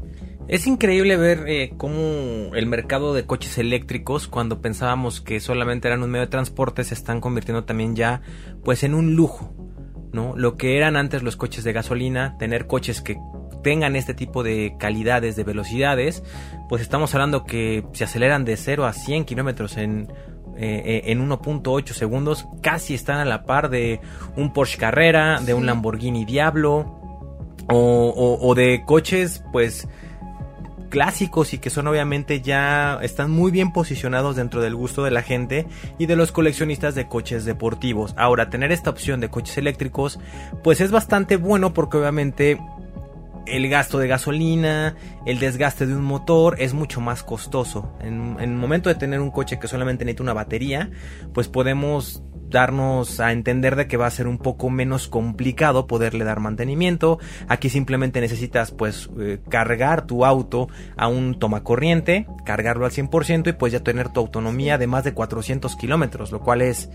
[0.49, 6.01] Es increíble ver eh, cómo el mercado de coches eléctricos, cuando pensábamos que solamente eran
[6.01, 8.23] un medio de transporte, se están convirtiendo también ya
[8.63, 9.53] pues en un lujo,
[10.11, 10.33] ¿no?
[10.35, 13.15] Lo que eran antes los coches de gasolina, tener coches que
[13.61, 16.23] tengan este tipo de calidades, de velocidades,
[16.67, 20.11] pues estamos hablando que se aceleran de 0 a 100 kilómetros en
[20.57, 24.01] eh, eh, en 1.8 segundos casi están a la par de
[24.35, 26.99] un Porsche Carrera, de un Lamborghini Diablo
[27.69, 29.87] o, o de coches pues
[30.89, 35.21] clásicos y que son obviamente ya están muy bien posicionados dentro del gusto de la
[35.21, 38.13] gente y de los coleccionistas de coches deportivos.
[38.17, 40.19] Ahora, tener esta opción de coches eléctricos
[40.63, 42.59] pues es bastante bueno porque obviamente
[43.45, 47.93] el gasto de gasolina, el desgaste de un motor es mucho más costoso.
[48.01, 50.91] En, el momento de tener un coche que solamente necesita una batería,
[51.33, 56.25] pues podemos darnos a entender de que va a ser un poco menos complicado poderle
[56.25, 57.19] dar mantenimiento.
[57.47, 63.53] Aquí simplemente necesitas pues eh, cargar tu auto a un tomacorriente, cargarlo al 100% y
[63.53, 66.89] pues ya tener tu autonomía de más de 400 kilómetros, lo cual es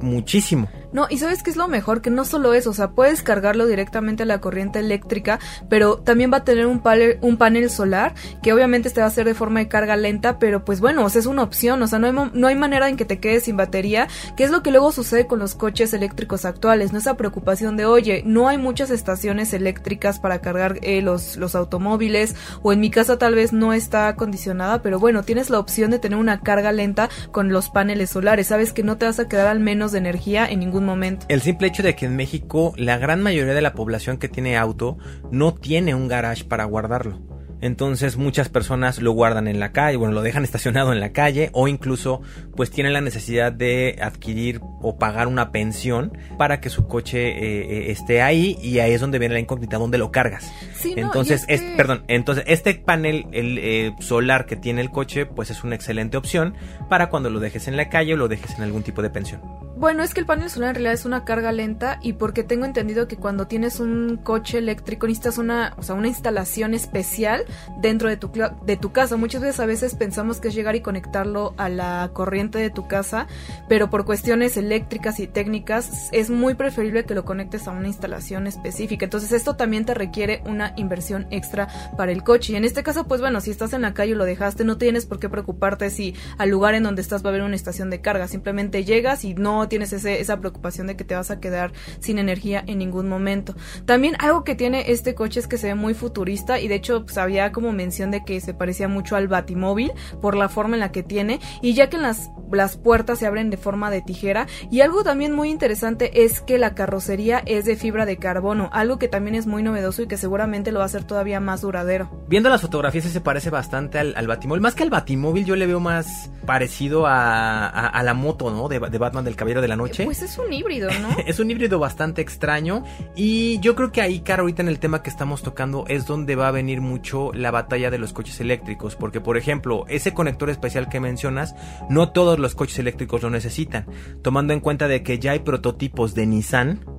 [0.00, 0.68] muchísimo.
[0.96, 3.66] No, y sabes qué es lo mejor, que no solo eso, o sea, puedes cargarlo
[3.66, 8.14] directamente a la corriente eléctrica, pero también va a tener un panel, un panel solar,
[8.42, 11.10] que obviamente este va a ser de forma de carga lenta, pero pues bueno, o
[11.10, 13.42] sea, es una opción, o sea, no hay, no hay manera en que te quedes
[13.42, 17.18] sin batería, que es lo que luego sucede con los coches eléctricos actuales, no esa
[17.18, 22.72] preocupación de, oye, no hay muchas estaciones eléctricas para cargar eh, los, los automóviles, o
[22.72, 26.18] en mi casa tal vez no está acondicionada, pero bueno, tienes la opción de tener
[26.18, 29.60] una carga lenta con los paneles solares, sabes que no te vas a quedar al
[29.60, 31.26] menos de energía en ningún momento.
[31.28, 34.56] El simple hecho de que en México la gran mayoría de la población que tiene
[34.56, 34.96] auto
[35.30, 37.35] no tiene un garage para guardarlo.
[37.60, 41.50] Entonces muchas personas lo guardan en la calle, bueno, lo dejan estacionado en la calle
[41.52, 42.20] o incluso
[42.54, 47.88] pues tienen la necesidad de adquirir o pagar una pensión para que su coche eh,
[47.88, 50.50] eh, esté ahí y ahí es donde viene la incógnita, ¿dónde lo cargas?
[50.84, 55.64] entonces, es perdón, entonces este panel el, eh, solar que tiene el coche pues es
[55.64, 56.54] una excelente opción
[56.88, 59.40] para cuando lo dejes en la calle o lo dejes en algún tipo de pensión.
[59.76, 62.64] Bueno, es que el panel solar en realidad es una carga lenta y porque tengo
[62.64, 67.44] entendido que cuando tienes un coche eléctrico necesitas una, o sea, una instalación especial
[67.78, 68.30] dentro de tu,
[68.64, 69.16] de tu casa.
[69.16, 72.88] Muchas veces a veces pensamos que es llegar y conectarlo a la corriente de tu
[72.88, 73.26] casa,
[73.68, 78.46] pero por cuestiones eléctricas y técnicas es muy preferible que lo conectes a una instalación
[78.46, 79.04] específica.
[79.04, 82.52] Entonces esto también te requiere una inversión extra para el coche.
[82.52, 84.78] Y en este caso, pues bueno, si estás en la calle y lo dejaste, no
[84.78, 87.90] tienes por qué preocuparte si al lugar en donde estás va a haber una estación
[87.90, 88.28] de carga.
[88.28, 92.62] Simplemente llegas y no tienes esa preocupación de que te vas a quedar sin energía
[92.66, 93.54] en ningún momento.
[93.84, 97.04] También algo que tiene este coche es que se ve muy futurista y de hecho
[97.04, 100.80] pues, había como mención de que se parecía mucho al Batimóvil por la forma en
[100.80, 104.46] la que tiene y ya que las, las puertas se abren de forma de tijera
[104.70, 108.98] y algo también muy interesante es que la carrocería es de fibra de carbono, algo
[108.98, 112.10] que también es muy novedoso y que seguramente lo va a hacer todavía más duradero.
[112.28, 115.66] Viendo las fotografías se parece bastante al, al Batimóvil, más que al Batimóvil yo le
[115.66, 118.68] veo más parecido a, a, la moto, ¿no?
[118.68, 120.04] De, de Batman del Caballero de la Noche.
[120.04, 121.08] Pues es un híbrido, ¿no?
[121.26, 122.84] es un híbrido bastante extraño.
[123.14, 126.36] Y yo creo que ahí, Caro, ahorita en el tema que estamos tocando es donde
[126.36, 128.96] va a venir mucho la batalla de los coches eléctricos.
[128.96, 131.54] Porque, por ejemplo, ese conector especial que mencionas,
[131.88, 133.86] no todos los coches eléctricos lo necesitan.
[134.22, 136.95] Tomando en cuenta de que ya hay prototipos de Nissan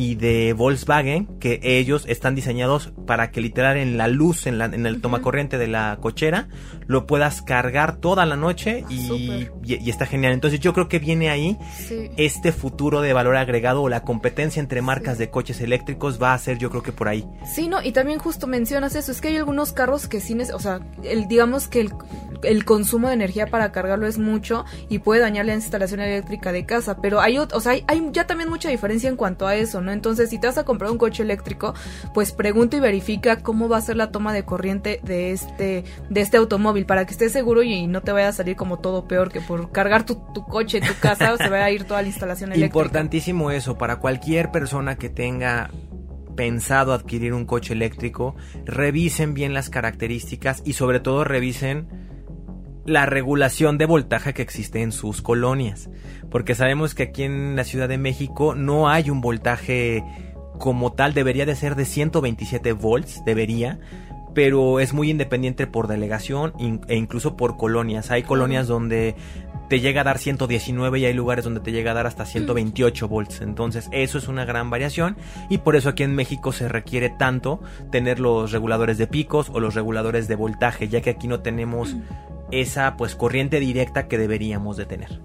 [0.00, 4.64] y de Volkswagen que ellos están diseñados para que literal en la luz en, la,
[4.64, 6.48] en el toma corriente de la cochera
[6.86, 10.32] lo puedas cargar toda la noche ah, y, y, está genial.
[10.32, 11.58] Entonces yo creo que viene ahí
[12.16, 16.38] este futuro de valor agregado o la competencia entre marcas de coches eléctricos va a
[16.38, 17.26] ser yo creo que por ahí.
[17.44, 20.58] Sí no y también justo mencionas eso es que hay algunos carros que sí o
[20.58, 21.92] sea el digamos que el,
[22.42, 26.64] el consumo de energía para cargarlo es mucho y puede dañar la instalación eléctrica de
[26.64, 29.80] casa pero hay o sea hay, hay ya también mucha diferencia en cuanto a eso
[29.80, 31.74] no entonces, si te vas a comprar un coche eléctrico,
[32.14, 36.20] pues pregunta y verifica cómo va a ser la toma de corriente de este, de
[36.20, 39.30] este automóvil para que estés seguro y no te vaya a salir como todo peor
[39.30, 42.52] que por cargar tu, coche en tu casa se vaya a ir toda la instalación
[42.52, 42.66] eléctrica.
[42.66, 45.70] Importantísimo eso, para cualquier persona que tenga
[46.36, 52.09] pensado adquirir un coche eléctrico, revisen bien las características y sobre todo revisen
[52.86, 55.90] la regulación de voltaje que existe en sus colonias
[56.30, 60.04] porque sabemos que aquí en la Ciudad de México no hay un voltaje
[60.58, 63.80] como tal, debería de ser de 127 volts, debería,
[64.34, 66.52] pero es muy independiente por delegación
[66.86, 68.10] e incluso por colonias.
[68.10, 69.16] Hay colonias donde
[69.68, 73.08] te llega a dar 119 y hay lugares donde te llega a dar hasta 128
[73.08, 73.40] volts.
[73.40, 75.16] Entonces eso es una gran variación
[75.48, 79.58] y por eso aquí en México se requiere tanto tener los reguladores de picos o
[79.58, 81.96] los reguladores de voltaje, ya que aquí no tenemos
[82.52, 85.20] esa pues corriente directa que deberíamos de tener.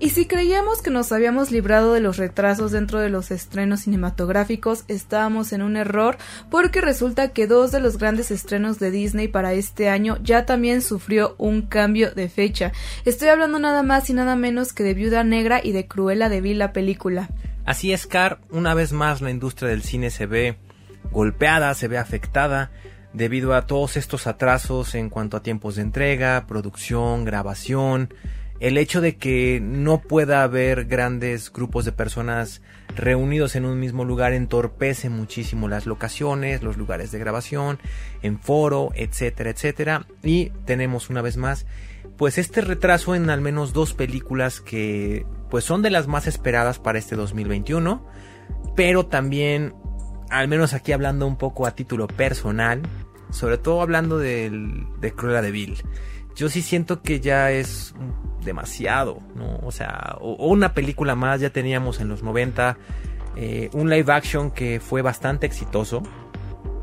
[0.00, 4.84] Y si creíamos que nos habíamos librado de los retrasos dentro de los estrenos cinematográficos,
[4.86, 6.18] estábamos en un error
[6.50, 10.82] porque resulta que dos de los grandes estrenos de Disney para este año ya también
[10.82, 12.72] sufrió un cambio de fecha.
[13.06, 16.42] Estoy hablando nada más y nada menos que de Viuda Negra y de Cruella de
[16.42, 17.30] Vil la película.
[17.64, 20.58] Así es, Car, una vez más la industria del cine se ve
[21.10, 22.70] golpeada, se ve afectada
[23.12, 28.12] debido a todos estos atrasos en cuanto a tiempos de entrega, producción, grabación,
[28.60, 32.62] el hecho de que no pueda haber grandes grupos de personas
[32.96, 37.78] reunidos en un mismo lugar entorpece muchísimo las locaciones, los lugares de grabación,
[38.22, 40.06] en foro, etcétera, etcétera.
[40.22, 41.66] Y tenemos una vez más,
[42.16, 46.78] pues este retraso en al menos dos películas que pues son de las más esperadas
[46.78, 48.06] para este 2021,
[48.76, 49.74] pero también,
[50.30, 52.82] al menos aquí hablando un poco a título personal,
[53.30, 55.82] sobre todo hablando de Cruella de Vil,
[56.34, 57.94] yo sí siento que ya es
[58.44, 59.58] demasiado, ¿no?
[59.62, 62.76] O sea, o, una película más, ya teníamos en los 90
[63.36, 66.02] eh, un live action que fue bastante exitoso,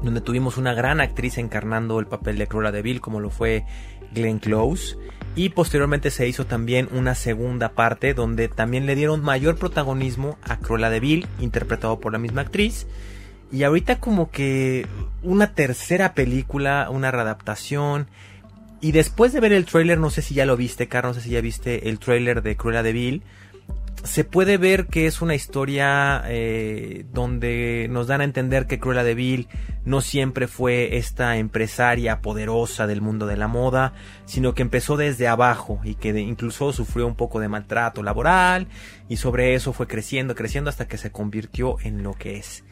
[0.01, 3.65] donde tuvimos una gran actriz encarnando el papel de Cruella de Vil, como lo fue
[4.13, 4.97] Glenn Close.
[5.35, 10.57] Y posteriormente se hizo también una segunda parte donde también le dieron mayor protagonismo a
[10.57, 12.87] Cruella de Vil, interpretado por la misma actriz.
[13.51, 14.87] Y ahorita como que
[15.23, 18.07] una tercera película, una readaptación
[18.81, 21.27] y después de ver el trailer, no sé si ya lo viste, Carlos, no sé
[21.27, 23.23] si ya viste el trailer de Cruella de Vil,
[24.03, 29.03] se puede ver que es una historia eh, donde nos dan a entender que Cruella
[29.03, 29.47] de Vil
[29.85, 33.93] no siempre fue esta empresaria poderosa del mundo de la moda,
[34.25, 38.67] sino que empezó desde abajo y que incluso sufrió un poco de maltrato laboral
[39.07, 42.63] y sobre eso fue creciendo, creciendo hasta que se convirtió en lo que es.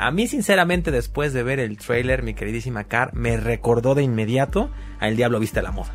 [0.00, 4.70] A mí, sinceramente, después de ver el trailer, mi queridísima Car, me recordó de inmediato
[4.98, 5.94] a El Diablo Viste la Moda.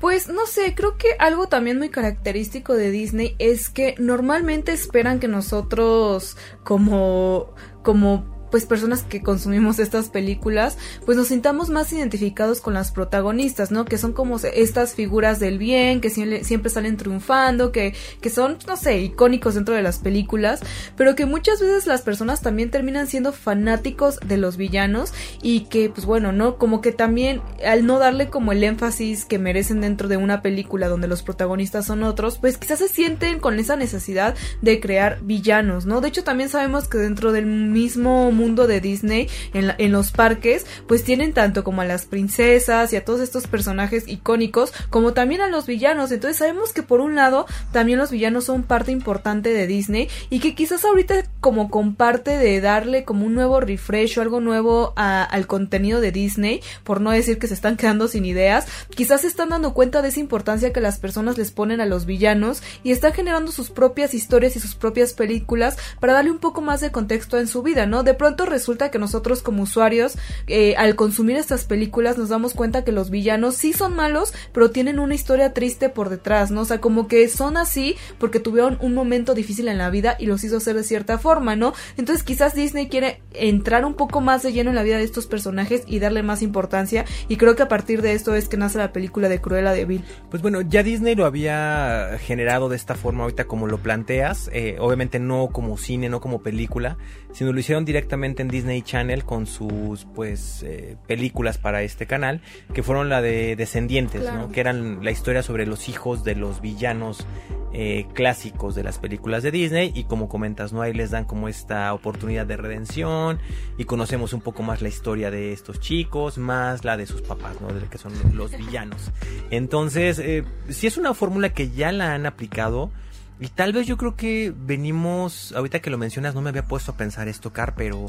[0.00, 5.20] Pues no sé, creo que algo también muy característico de Disney es que normalmente esperan
[5.20, 12.60] que nosotros como como pues personas que consumimos estas películas, pues nos sintamos más identificados
[12.60, 13.84] con las protagonistas, ¿no?
[13.84, 18.76] Que son como estas figuras del bien, que siempre, salen triunfando, que, que son, no
[18.76, 20.60] sé, icónicos dentro de las películas,
[20.96, 25.12] pero que muchas veces las personas también terminan siendo fanáticos de los villanos
[25.42, 26.56] y que, pues bueno, ¿no?
[26.56, 30.86] Como que también al no darle como el énfasis que merecen dentro de una película
[30.86, 35.86] donde los protagonistas son otros, pues quizás se sienten con esa necesidad de crear villanos,
[35.86, 36.00] ¿no?
[36.00, 40.66] De hecho también sabemos que dentro del mismo mundo mundo de Disney en, los parques,
[40.86, 45.40] pues tienen tanto como a las princesas y a todos estos personajes icónicos, como también
[45.40, 46.12] a los villanos.
[46.12, 50.40] Entonces sabemos que por un lado también los villanos son parte importante de Disney y
[50.40, 55.46] que quizás ahorita como comparte de darle como un nuevo refresh o algo nuevo al
[55.46, 59.50] contenido de Disney, por no decir que se están quedando sin ideas, quizás se están
[59.50, 63.12] dando cuenta de esa importancia que las personas les ponen a los villanos y están
[63.12, 67.38] generando sus propias historias y sus propias películas para darle un poco más de contexto
[67.38, 68.02] en su vida, ¿no?
[68.24, 72.90] Pronto resulta que nosotros como usuarios, eh, al consumir estas películas, nos damos cuenta que
[72.90, 76.62] los villanos sí son malos, pero tienen una historia triste por detrás, ¿no?
[76.62, 80.24] O sea, como que son así porque tuvieron un momento difícil en la vida y
[80.24, 81.74] los hizo ser de cierta forma, ¿no?
[81.98, 85.26] Entonces quizás Disney quiere entrar un poco más de lleno en la vida de estos
[85.26, 88.78] personajes y darle más importancia y creo que a partir de esto es que nace
[88.78, 90.04] la película de Cruella de Vil.
[90.30, 94.78] Pues bueno, ya Disney lo había generado de esta forma ahorita como lo planteas, eh,
[94.80, 96.96] obviamente no como cine, no como película,
[97.34, 102.40] sino lo hicieron directamente en Disney Channel con sus pues eh, películas para este canal,
[102.72, 107.26] que fueron la de Descendientes, que eran la historia sobre los hijos de los villanos
[107.72, 110.80] eh, clásicos de las películas de Disney y como comentas, ¿no?
[110.80, 113.40] Ahí les dan como esta oportunidad de redención
[113.78, 117.60] y conocemos un poco más la historia de estos chicos, más la de sus papás,
[117.60, 117.74] ¿no?
[117.74, 119.10] De que son los villanos.
[119.50, 122.92] Entonces, eh, si es una fórmula que ya la han aplicado,
[123.40, 126.92] y tal vez yo creo que venimos, ahorita que lo mencionas, no me había puesto
[126.92, 128.06] a pensar esto, Car, pero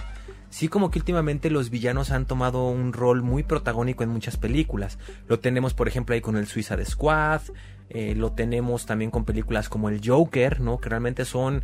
[0.49, 4.99] sí como que últimamente los villanos han tomado un rol muy protagónico en muchas películas.
[5.27, 7.41] Lo tenemos, por ejemplo, ahí con el Suicide Squad,
[7.89, 10.79] eh, lo tenemos también con películas como el Joker, ¿no?
[10.79, 11.63] Que realmente son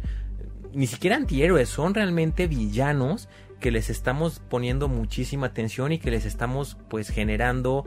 [0.73, 3.27] ni siquiera antihéroes, son realmente villanos
[3.59, 7.85] que les estamos poniendo muchísima atención y que les estamos pues generando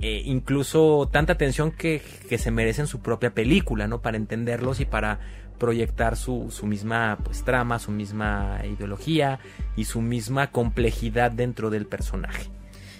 [0.00, 4.02] eh, incluso tanta atención que, que, se merecen su propia película, ¿no?
[4.02, 5.20] Para entenderlos y para
[5.58, 9.40] proyectar su, su misma pues, trama, su misma ideología
[9.74, 12.55] y su misma complejidad dentro del personaje.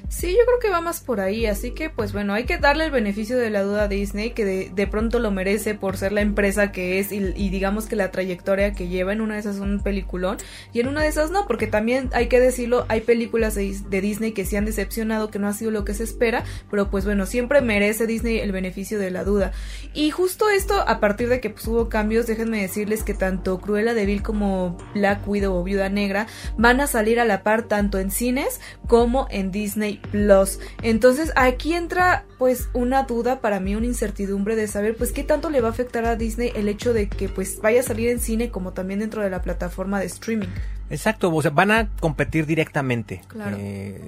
[0.09, 2.85] Sí, yo creo que va más por ahí, así que pues bueno, hay que darle
[2.85, 6.21] el beneficio de la duda a Disney, que de, pronto lo merece por ser la
[6.21, 9.81] empresa que es y, digamos que la trayectoria que lleva, en una de esas un
[9.81, 10.37] peliculón
[10.73, 14.31] y en una de esas no, porque también hay que decirlo, hay películas de, Disney
[14.31, 17.27] que se han decepcionado, que no ha sido lo que se espera, pero pues bueno,
[17.27, 19.51] siempre merece Disney el beneficio de la duda.
[19.93, 23.93] Y justo esto, a partir de que pues, hubo cambios, déjenme decirles que tanto Cruella
[23.93, 27.99] de Vil como Black Widow o Viuda Negra van a salir a la par tanto
[27.99, 30.59] en cines como en Disney Plus.
[30.83, 35.51] Entonces aquí entra pues una duda para mí, una incertidumbre de saber pues qué tanto
[35.51, 38.21] le va a afectar a Disney el hecho de que pues vaya a salir en
[38.21, 40.49] cine como también dentro de la plataforma de streaming.
[40.91, 43.23] Exacto, o sea, van a competir directamente.
[43.29, 43.57] Claro.
[43.59, 44.01] Eh,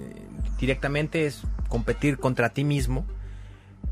[0.61, 3.07] directamente es competir contra ti mismo.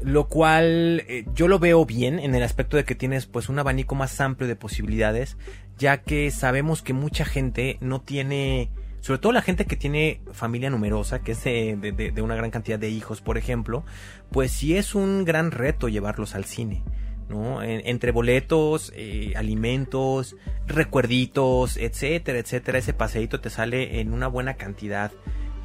[0.03, 3.59] Lo cual eh, yo lo veo bien en el aspecto de que tienes pues un
[3.59, 5.39] abanico más amplio de posibilidades,
[5.79, 8.69] ya que sabemos que mucha gente no tiene,
[9.07, 12.89] sobre todo la gente que tiene familia numerosa, que es de, una gran cantidad de
[12.89, 13.85] hijos, por ejemplo,
[14.33, 16.83] pues sí es un gran reto llevarlos al cine.
[17.29, 17.63] ¿no?
[17.63, 20.35] En- entre boletos, eh, alimentos,
[20.67, 25.13] recuerditos, etcétera, etcétera, ese paseíto te sale en una buena cantidad,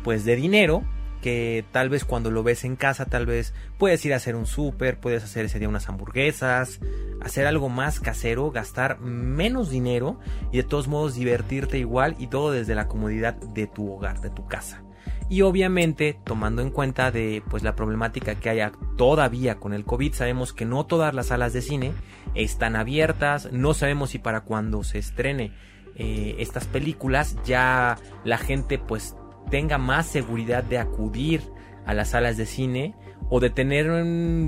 [0.03, 0.83] pues, de dinero
[1.23, 4.45] que tal vez cuando lo ves en casa, tal vez puedes ir a hacer un
[4.45, 6.79] súper, puedes hacer ese día unas hamburguesas,
[7.22, 10.19] hacer algo más casero, gastar menos dinero
[10.51, 14.30] y de todos modos divertirte igual y todo desde la comodidad de tu hogar, de
[14.30, 14.84] tu casa.
[15.30, 20.13] Y obviamente, tomando en cuenta de pues la problemática que haya todavía con el COVID,
[20.13, 21.93] sabemos que no todas las salas de cine
[22.36, 25.53] están abiertas, no sabemos si para cuando se estrene
[25.95, 29.15] eh, estas películas ya la gente pues
[29.49, 31.41] tenga más seguridad de acudir
[31.86, 32.95] a las salas de cine
[33.29, 33.86] o de tener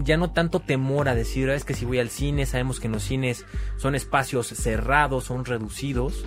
[0.04, 2.88] ya no tanto temor a decir "Ah, es que si voy al cine sabemos que
[2.88, 3.46] en los cines
[3.78, 6.26] son espacios cerrados, son reducidos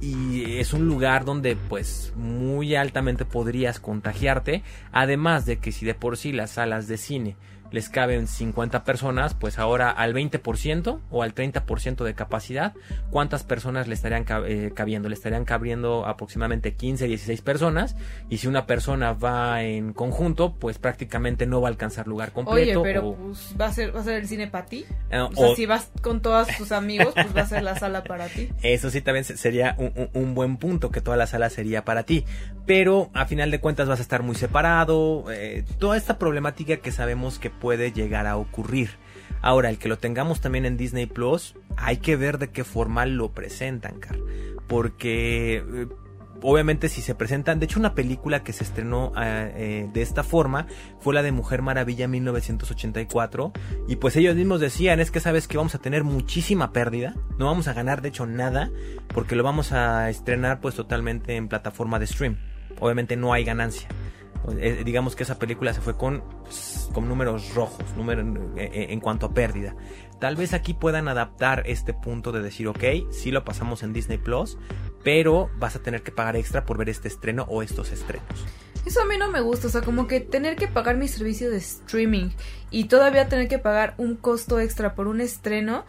[0.00, 5.94] y es un lugar donde pues muy altamente podrías contagiarte además de que si de
[5.94, 7.36] por sí las salas de cine
[7.72, 12.74] les caben 50 personas, pues ahora al 20% o al 30% de capacidad,
[13.10, 15.08] ¿cuántas personas le estarían eh, cabiendo?
[15.08, 17.96] Le estarían cabiendo aproximadamente 15, 16 personas
[18.30, 22.74] y si una persona va en conjunto, pues prácticamente no va a alcanzar lugar Oye,
[22.74, 22.82] completo.
[22.82, 24.84] pero o- pues va a ser va a ser el cine para ti.
[25.10, 27.78] eh, O sea, o- si vas con todos tus amigos, pues va a ser la
[27.78, 28.48] sala para ti.
[28.62, 31.84] Eso sí también se- sería un, un- un buen punto, que toda la sala sería
[31.84, 32.24] para ti.
[32.66, 35.24] Pero a final de cuentas vas a estar muy separado.
[35.32, 38.90] eh, toda esta problemática que sabemos que puede llegar a ocurrir.
[39.40, 43.06] Ahora, el que lo tengamos también en Disney Plus, hay que ver de qué forma
[43.06, 44.18] lo presentan, Car.
[44.66, 45.86] Porque eh,
[46.42, 50.24] obviamente si se presentan, de hecho una película que se estrenó eh, eh, de esta
[50.24, 50.66] forma
[50.98, 53.52] fue la de Mujer Maravilla 1984
[53.86, 57.46] y pues ellos mismos decían es que sabes que vamos a tener muchísima pérdida, no
[57.46, 58.72] vamos a ganar de hecho nada
[59.14, 62.38] porque lo vamos a estrenar pues totalmente en plataforma de stream,
[62.80, 63.88] obviamente no hay ganancia.
[64.58, 66.22] Eh, digamos que esa película se fue con,
[66.92, 68.22] con números rojos, número,
[68.56, 69.76] eh, en cuanto a pérdida.
[70.18, 74.18] Tal vez aquí puedan adaptar este punto de decir, ok, sí lo pasamos en Disney
[74.18, 74.58] Plus,
[75.02, 78.26] pero vas a tener que pagar extra por ver este estreno o estos estrenos.
[78.84, 81.50] Eso a mí no me gusta, o sea, como que tener que pagar mi servicio
[81.50, 82.30] de streaming
[82.70, 85.84] y todavía tener que pagar un costo extra por un estreno.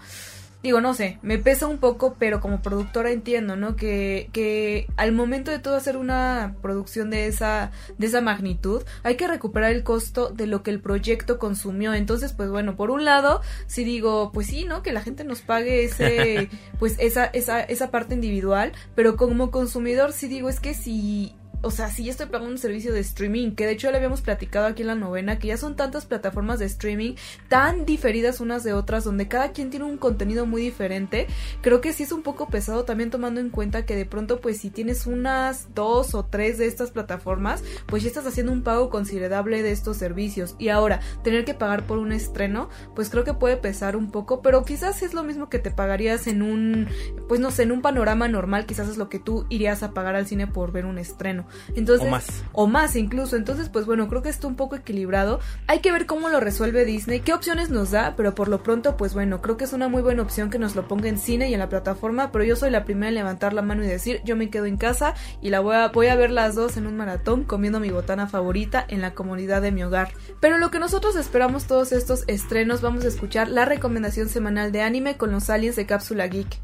[0.64, 3.76] Digo, no sé, me pesa un poco, pero como productora entiendo, ¿no?
[3.76, 9.18] Que, que al momento de todo hacer una producción de esa, de esa magnitud, hay
[9.18, 11.94] que recuperar el costo de lo que el proyecto consumió.
[11.94, 14.84] Entonces, pues bueno, por un lado, si digo, pues sí, ¿no?
[14.84, 16.50] Que la gente nos pague ese,
[16.80, 21.72] pues esa, esa, esa parte individual, pero como consumidor sí digo, es que si o
[21.72, 24.22] sea, si ya estoy pagando un servicio de streaming, que de hecho ya le habíamos
[24.22, 27.16] platicado aquí en la novena, que ya son tantas plataformas de streaming
[27.48, 31.28] tan diferidas unas de otras, donde cada quien tiene un contenido muy diferente,
[31.62, 34.58] creo que sí es un poco pesado también tomando en cuenta que de pronto pues
[34.60, 38.90] si tienes unas dos o tres de estas plataformas, pues ya estás haciendo un pago
[38.90, 40.56] considerable de estos servicios.
[40.60, 44.42] Y ahora, tener que pagar por un estreno, pues creo que puede pesar un poco,
[44.42, 46.88] pero quizás es lo mismo que te pagarías en un,
[47.30, 50.16] pues no sé, en un panorama normal, quizás es lo que tú irías a pagar
[50.16, 51.46] al cine por ver un estreno.
[51.76, 52.44] Entonces, O más.
[52.52, 53.36] O más incluso.
[53.36, 55.40] Entonces, pues bueno, creo que está un poco equilibrado.
[55.68, 58.98] Hay que ver cómo lo resuelve Disney, qué opciones nos da, pero por lo pronto,
[58.98, 61.50] pues bueno, creo que es una muy buena opción que nos lo ponga en cine
[61.50, 64.22] y en la plataforma, pero yo soy la primera en levantar la mano y decir,
[64.24, 66.88] yo me quedo en casa y la voy a, voy a ver las dos en
[66.88, 70.12] un maratón comiendo mi botana favorita en la comunidad de mi hogar.
[70.40, 74.82] Pero lo que nosotros esperamos todos estos estrenos, vamos a escuchar la recomendación semanal de
[74.82, 76.60] anime con los aliens de Cápsula Geek.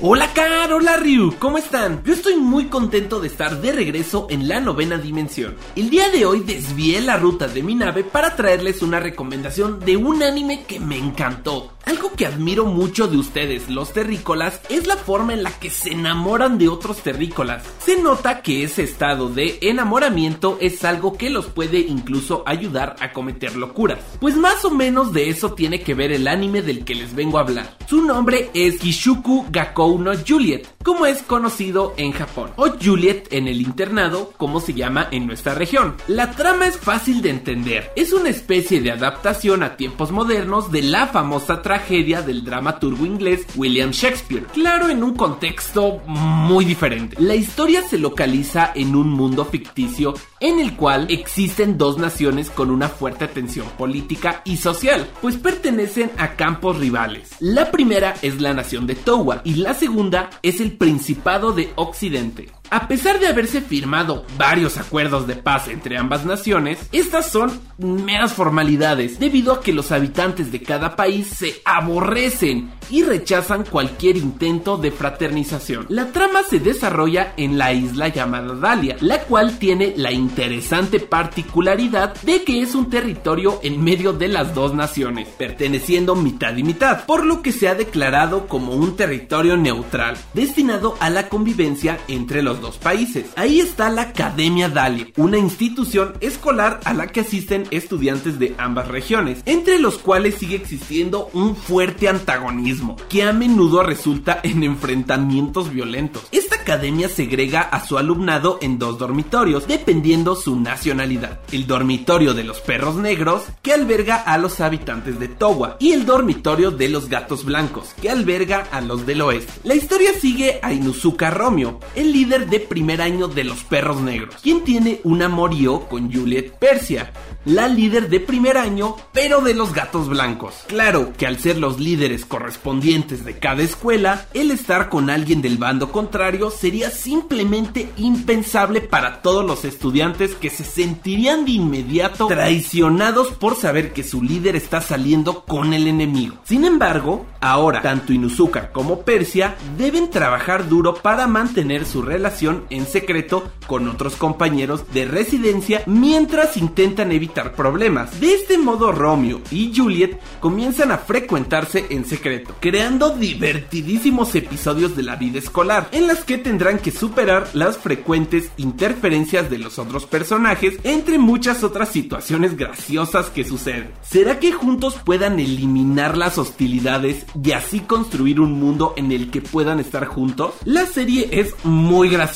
[0.00, 2.04] Hola Car, hola Ryu, ¿cómo están?
[2.04, 5.56] Yo estoy muy contento de estar de regreso en la novena dimensión.
[5.74, 9.96] El día de hoy desvié la ruta de mi nave para traerles una recomendación de
[9.96, 11.72] un anime que me encantó.
[11.88, 15.92] Algo que admiro mucho de ustedes, los terrícolas, es la forma en la que se
[15.92, 17.64] enamoran de otros terrícolas.
[17.82, 23.14] Se nota que ese estado de enamoramiento es algo que los puede incluso ayudar a
[23.14, 24.00] cometer locuras.
[24.20, 27.38] Pues más o menos de eso tiene que ver el anime del que les vengo
[27.38, 27.78] a hablar.
[27.88, 33.48] Su nombre es Kishuku Gakou no Juliet, como es conocido en Japón, o Juliet en
[33.48, 35.96] el internado, como se llama en nuestra región.
[36.06, 40.82] La trama es fácil de entender, es una especie de adaptación a tiempos modernos de
[40.82, 47.16] la famosa tragedia tragedia del dramaturgo inglés William Shakespeare, claro en un contexto muy diferente.
[47.20, 52.72] La historia se localiza en un mundo ficticio en el cual existen dos naciones con
[52.72, 57.30] una fuerte tensión política y social, pues pertenecen a campos rivales.
[57.38, 62.48] La primera es la nación de Towa y la segunda es el Principado de Occidente.
[62.70, 68.34] A pesar de haberse firmado varios acuerdos de paz entre ambas naciones, estas son meras
[68.34, 74.76] formalidades debido a que los habitantes de cada país se aborrecen y rechazan cualquier intento
[74.76, 75.86] de fraternización.
[75.88, 82.14] La trama se desarrolla en la isla llamada Dalia, la cual tiene la interesante particularidad
[82.22, 87.04] de que es un territorio en medio de las dos naciones, perteneciendo mitad y mitad,
[87.06, 92.42] por lo que se ha declarado como un territorio neutral, destinado a la convivencia entre
[92.42, 93.26] los dos países.
[93.36, 98.88] Ahí está la Academia Dalia, una institución escolar a la que asisten estudiantes de ambas
[98.88, 105.72] regiones, entre los cuales sigue existiendo un fuerte antagonismo, que a menudo resulta en enfrentamientos
[105.72, 106.24] violentos.
[106.32, 111.40] Esta academia segrega a su alumnado en dos dormitorios, dependiendo su nacionalidad.
[111.52, 116.06] El dormitorio de los perros negros, que alberga a los habitantes de Towa, y el
[116.06, 119.52] dormitorio de los gatos blancos, que alberga a los del oeste.
[119.64, 124.36] La historia sigue a Inuzuka Romeo, el líder de primer año de los perros negros,
[124.42, 127.12] quien tiene un amorío con Juliet Persia,
[127.44, 130.54] la líder de primer año, pero de los gatos blancos.
[130.66, 135.58] Claro que al ser los líderes correspondientes de cada escuela, el estar con alguien del
[135.58, 143.28] bando contrario sería simplemente impensable para todos los estudiantes que se sentirían de inmediato traicionados
[143.28, 146.36] por saber que su líder está saliendo con el enemigo.
[146.44, 152.86] Sin embargo, ahora tanto Inuzuka como Persia deben trabajar duro para mantener su relación en
[152.86, 158.20] secreto con otros compañeros de residencia mientras intentan evitar problemas.
[158.20, 165.02] De este modo Romeo y Juliet comienzan a frecuentarse en secreto, creando divertidísimos episodios de
[165.02, 170.06] la vida escolar en las que tendrán que superar las frecuentes interferencias de los otros
[170.06, 173.90] personajes entre muchas otras situaciones graciosas que suceden.
[174.02, 179.40] ¿Será que juntos puedan eliminar las hostilidades y así construir un mundo en el que
[179.40, 180.54] puedan estar juntos?
[180.64, 182.27] La serie es muy graciosa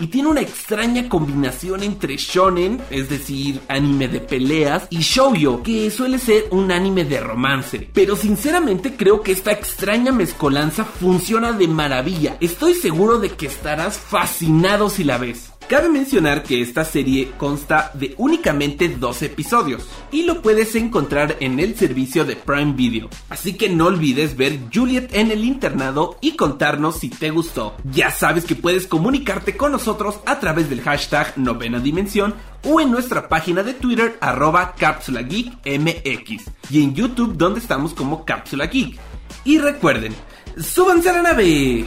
[0.00, 5.90] y tiene una extraña combinación entre shonen, es decir, anime de peleas, y shoujo, que
[5.90, 7.88] suele ser un anime de romance.
[7.92, 12.36] Pero sinceramente creo que esta extraña mezcolanza funciona de maravilla.
[12.40, 15.50] Estoy seguro de que estarás fascinado si la ves.
[15.70, 21.60] Cabe mencionar que esta serie consta de únicamente dos episodios y lo puedes encontrar en
[21.60, 23.08] el servicio de Prime Video.
[23.28, 27.76] Así que no olvides ver Juliet en el internado y contarnos si te gustó.
[27.84, 32.90] Ya sabes que puedes comunicarte con nosotros a través del hashtag novena dimensión o en
[32.90, 38.98] nuestra página de Twitter arroba Cápsula y en YouTube donde estamos como Cápsula Geek.
[39.44, 40.16] Y recuerden,
[40.58, 41.86] súbanse a la nave.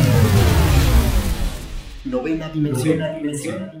[2.11, 3.80] Novena dimensión.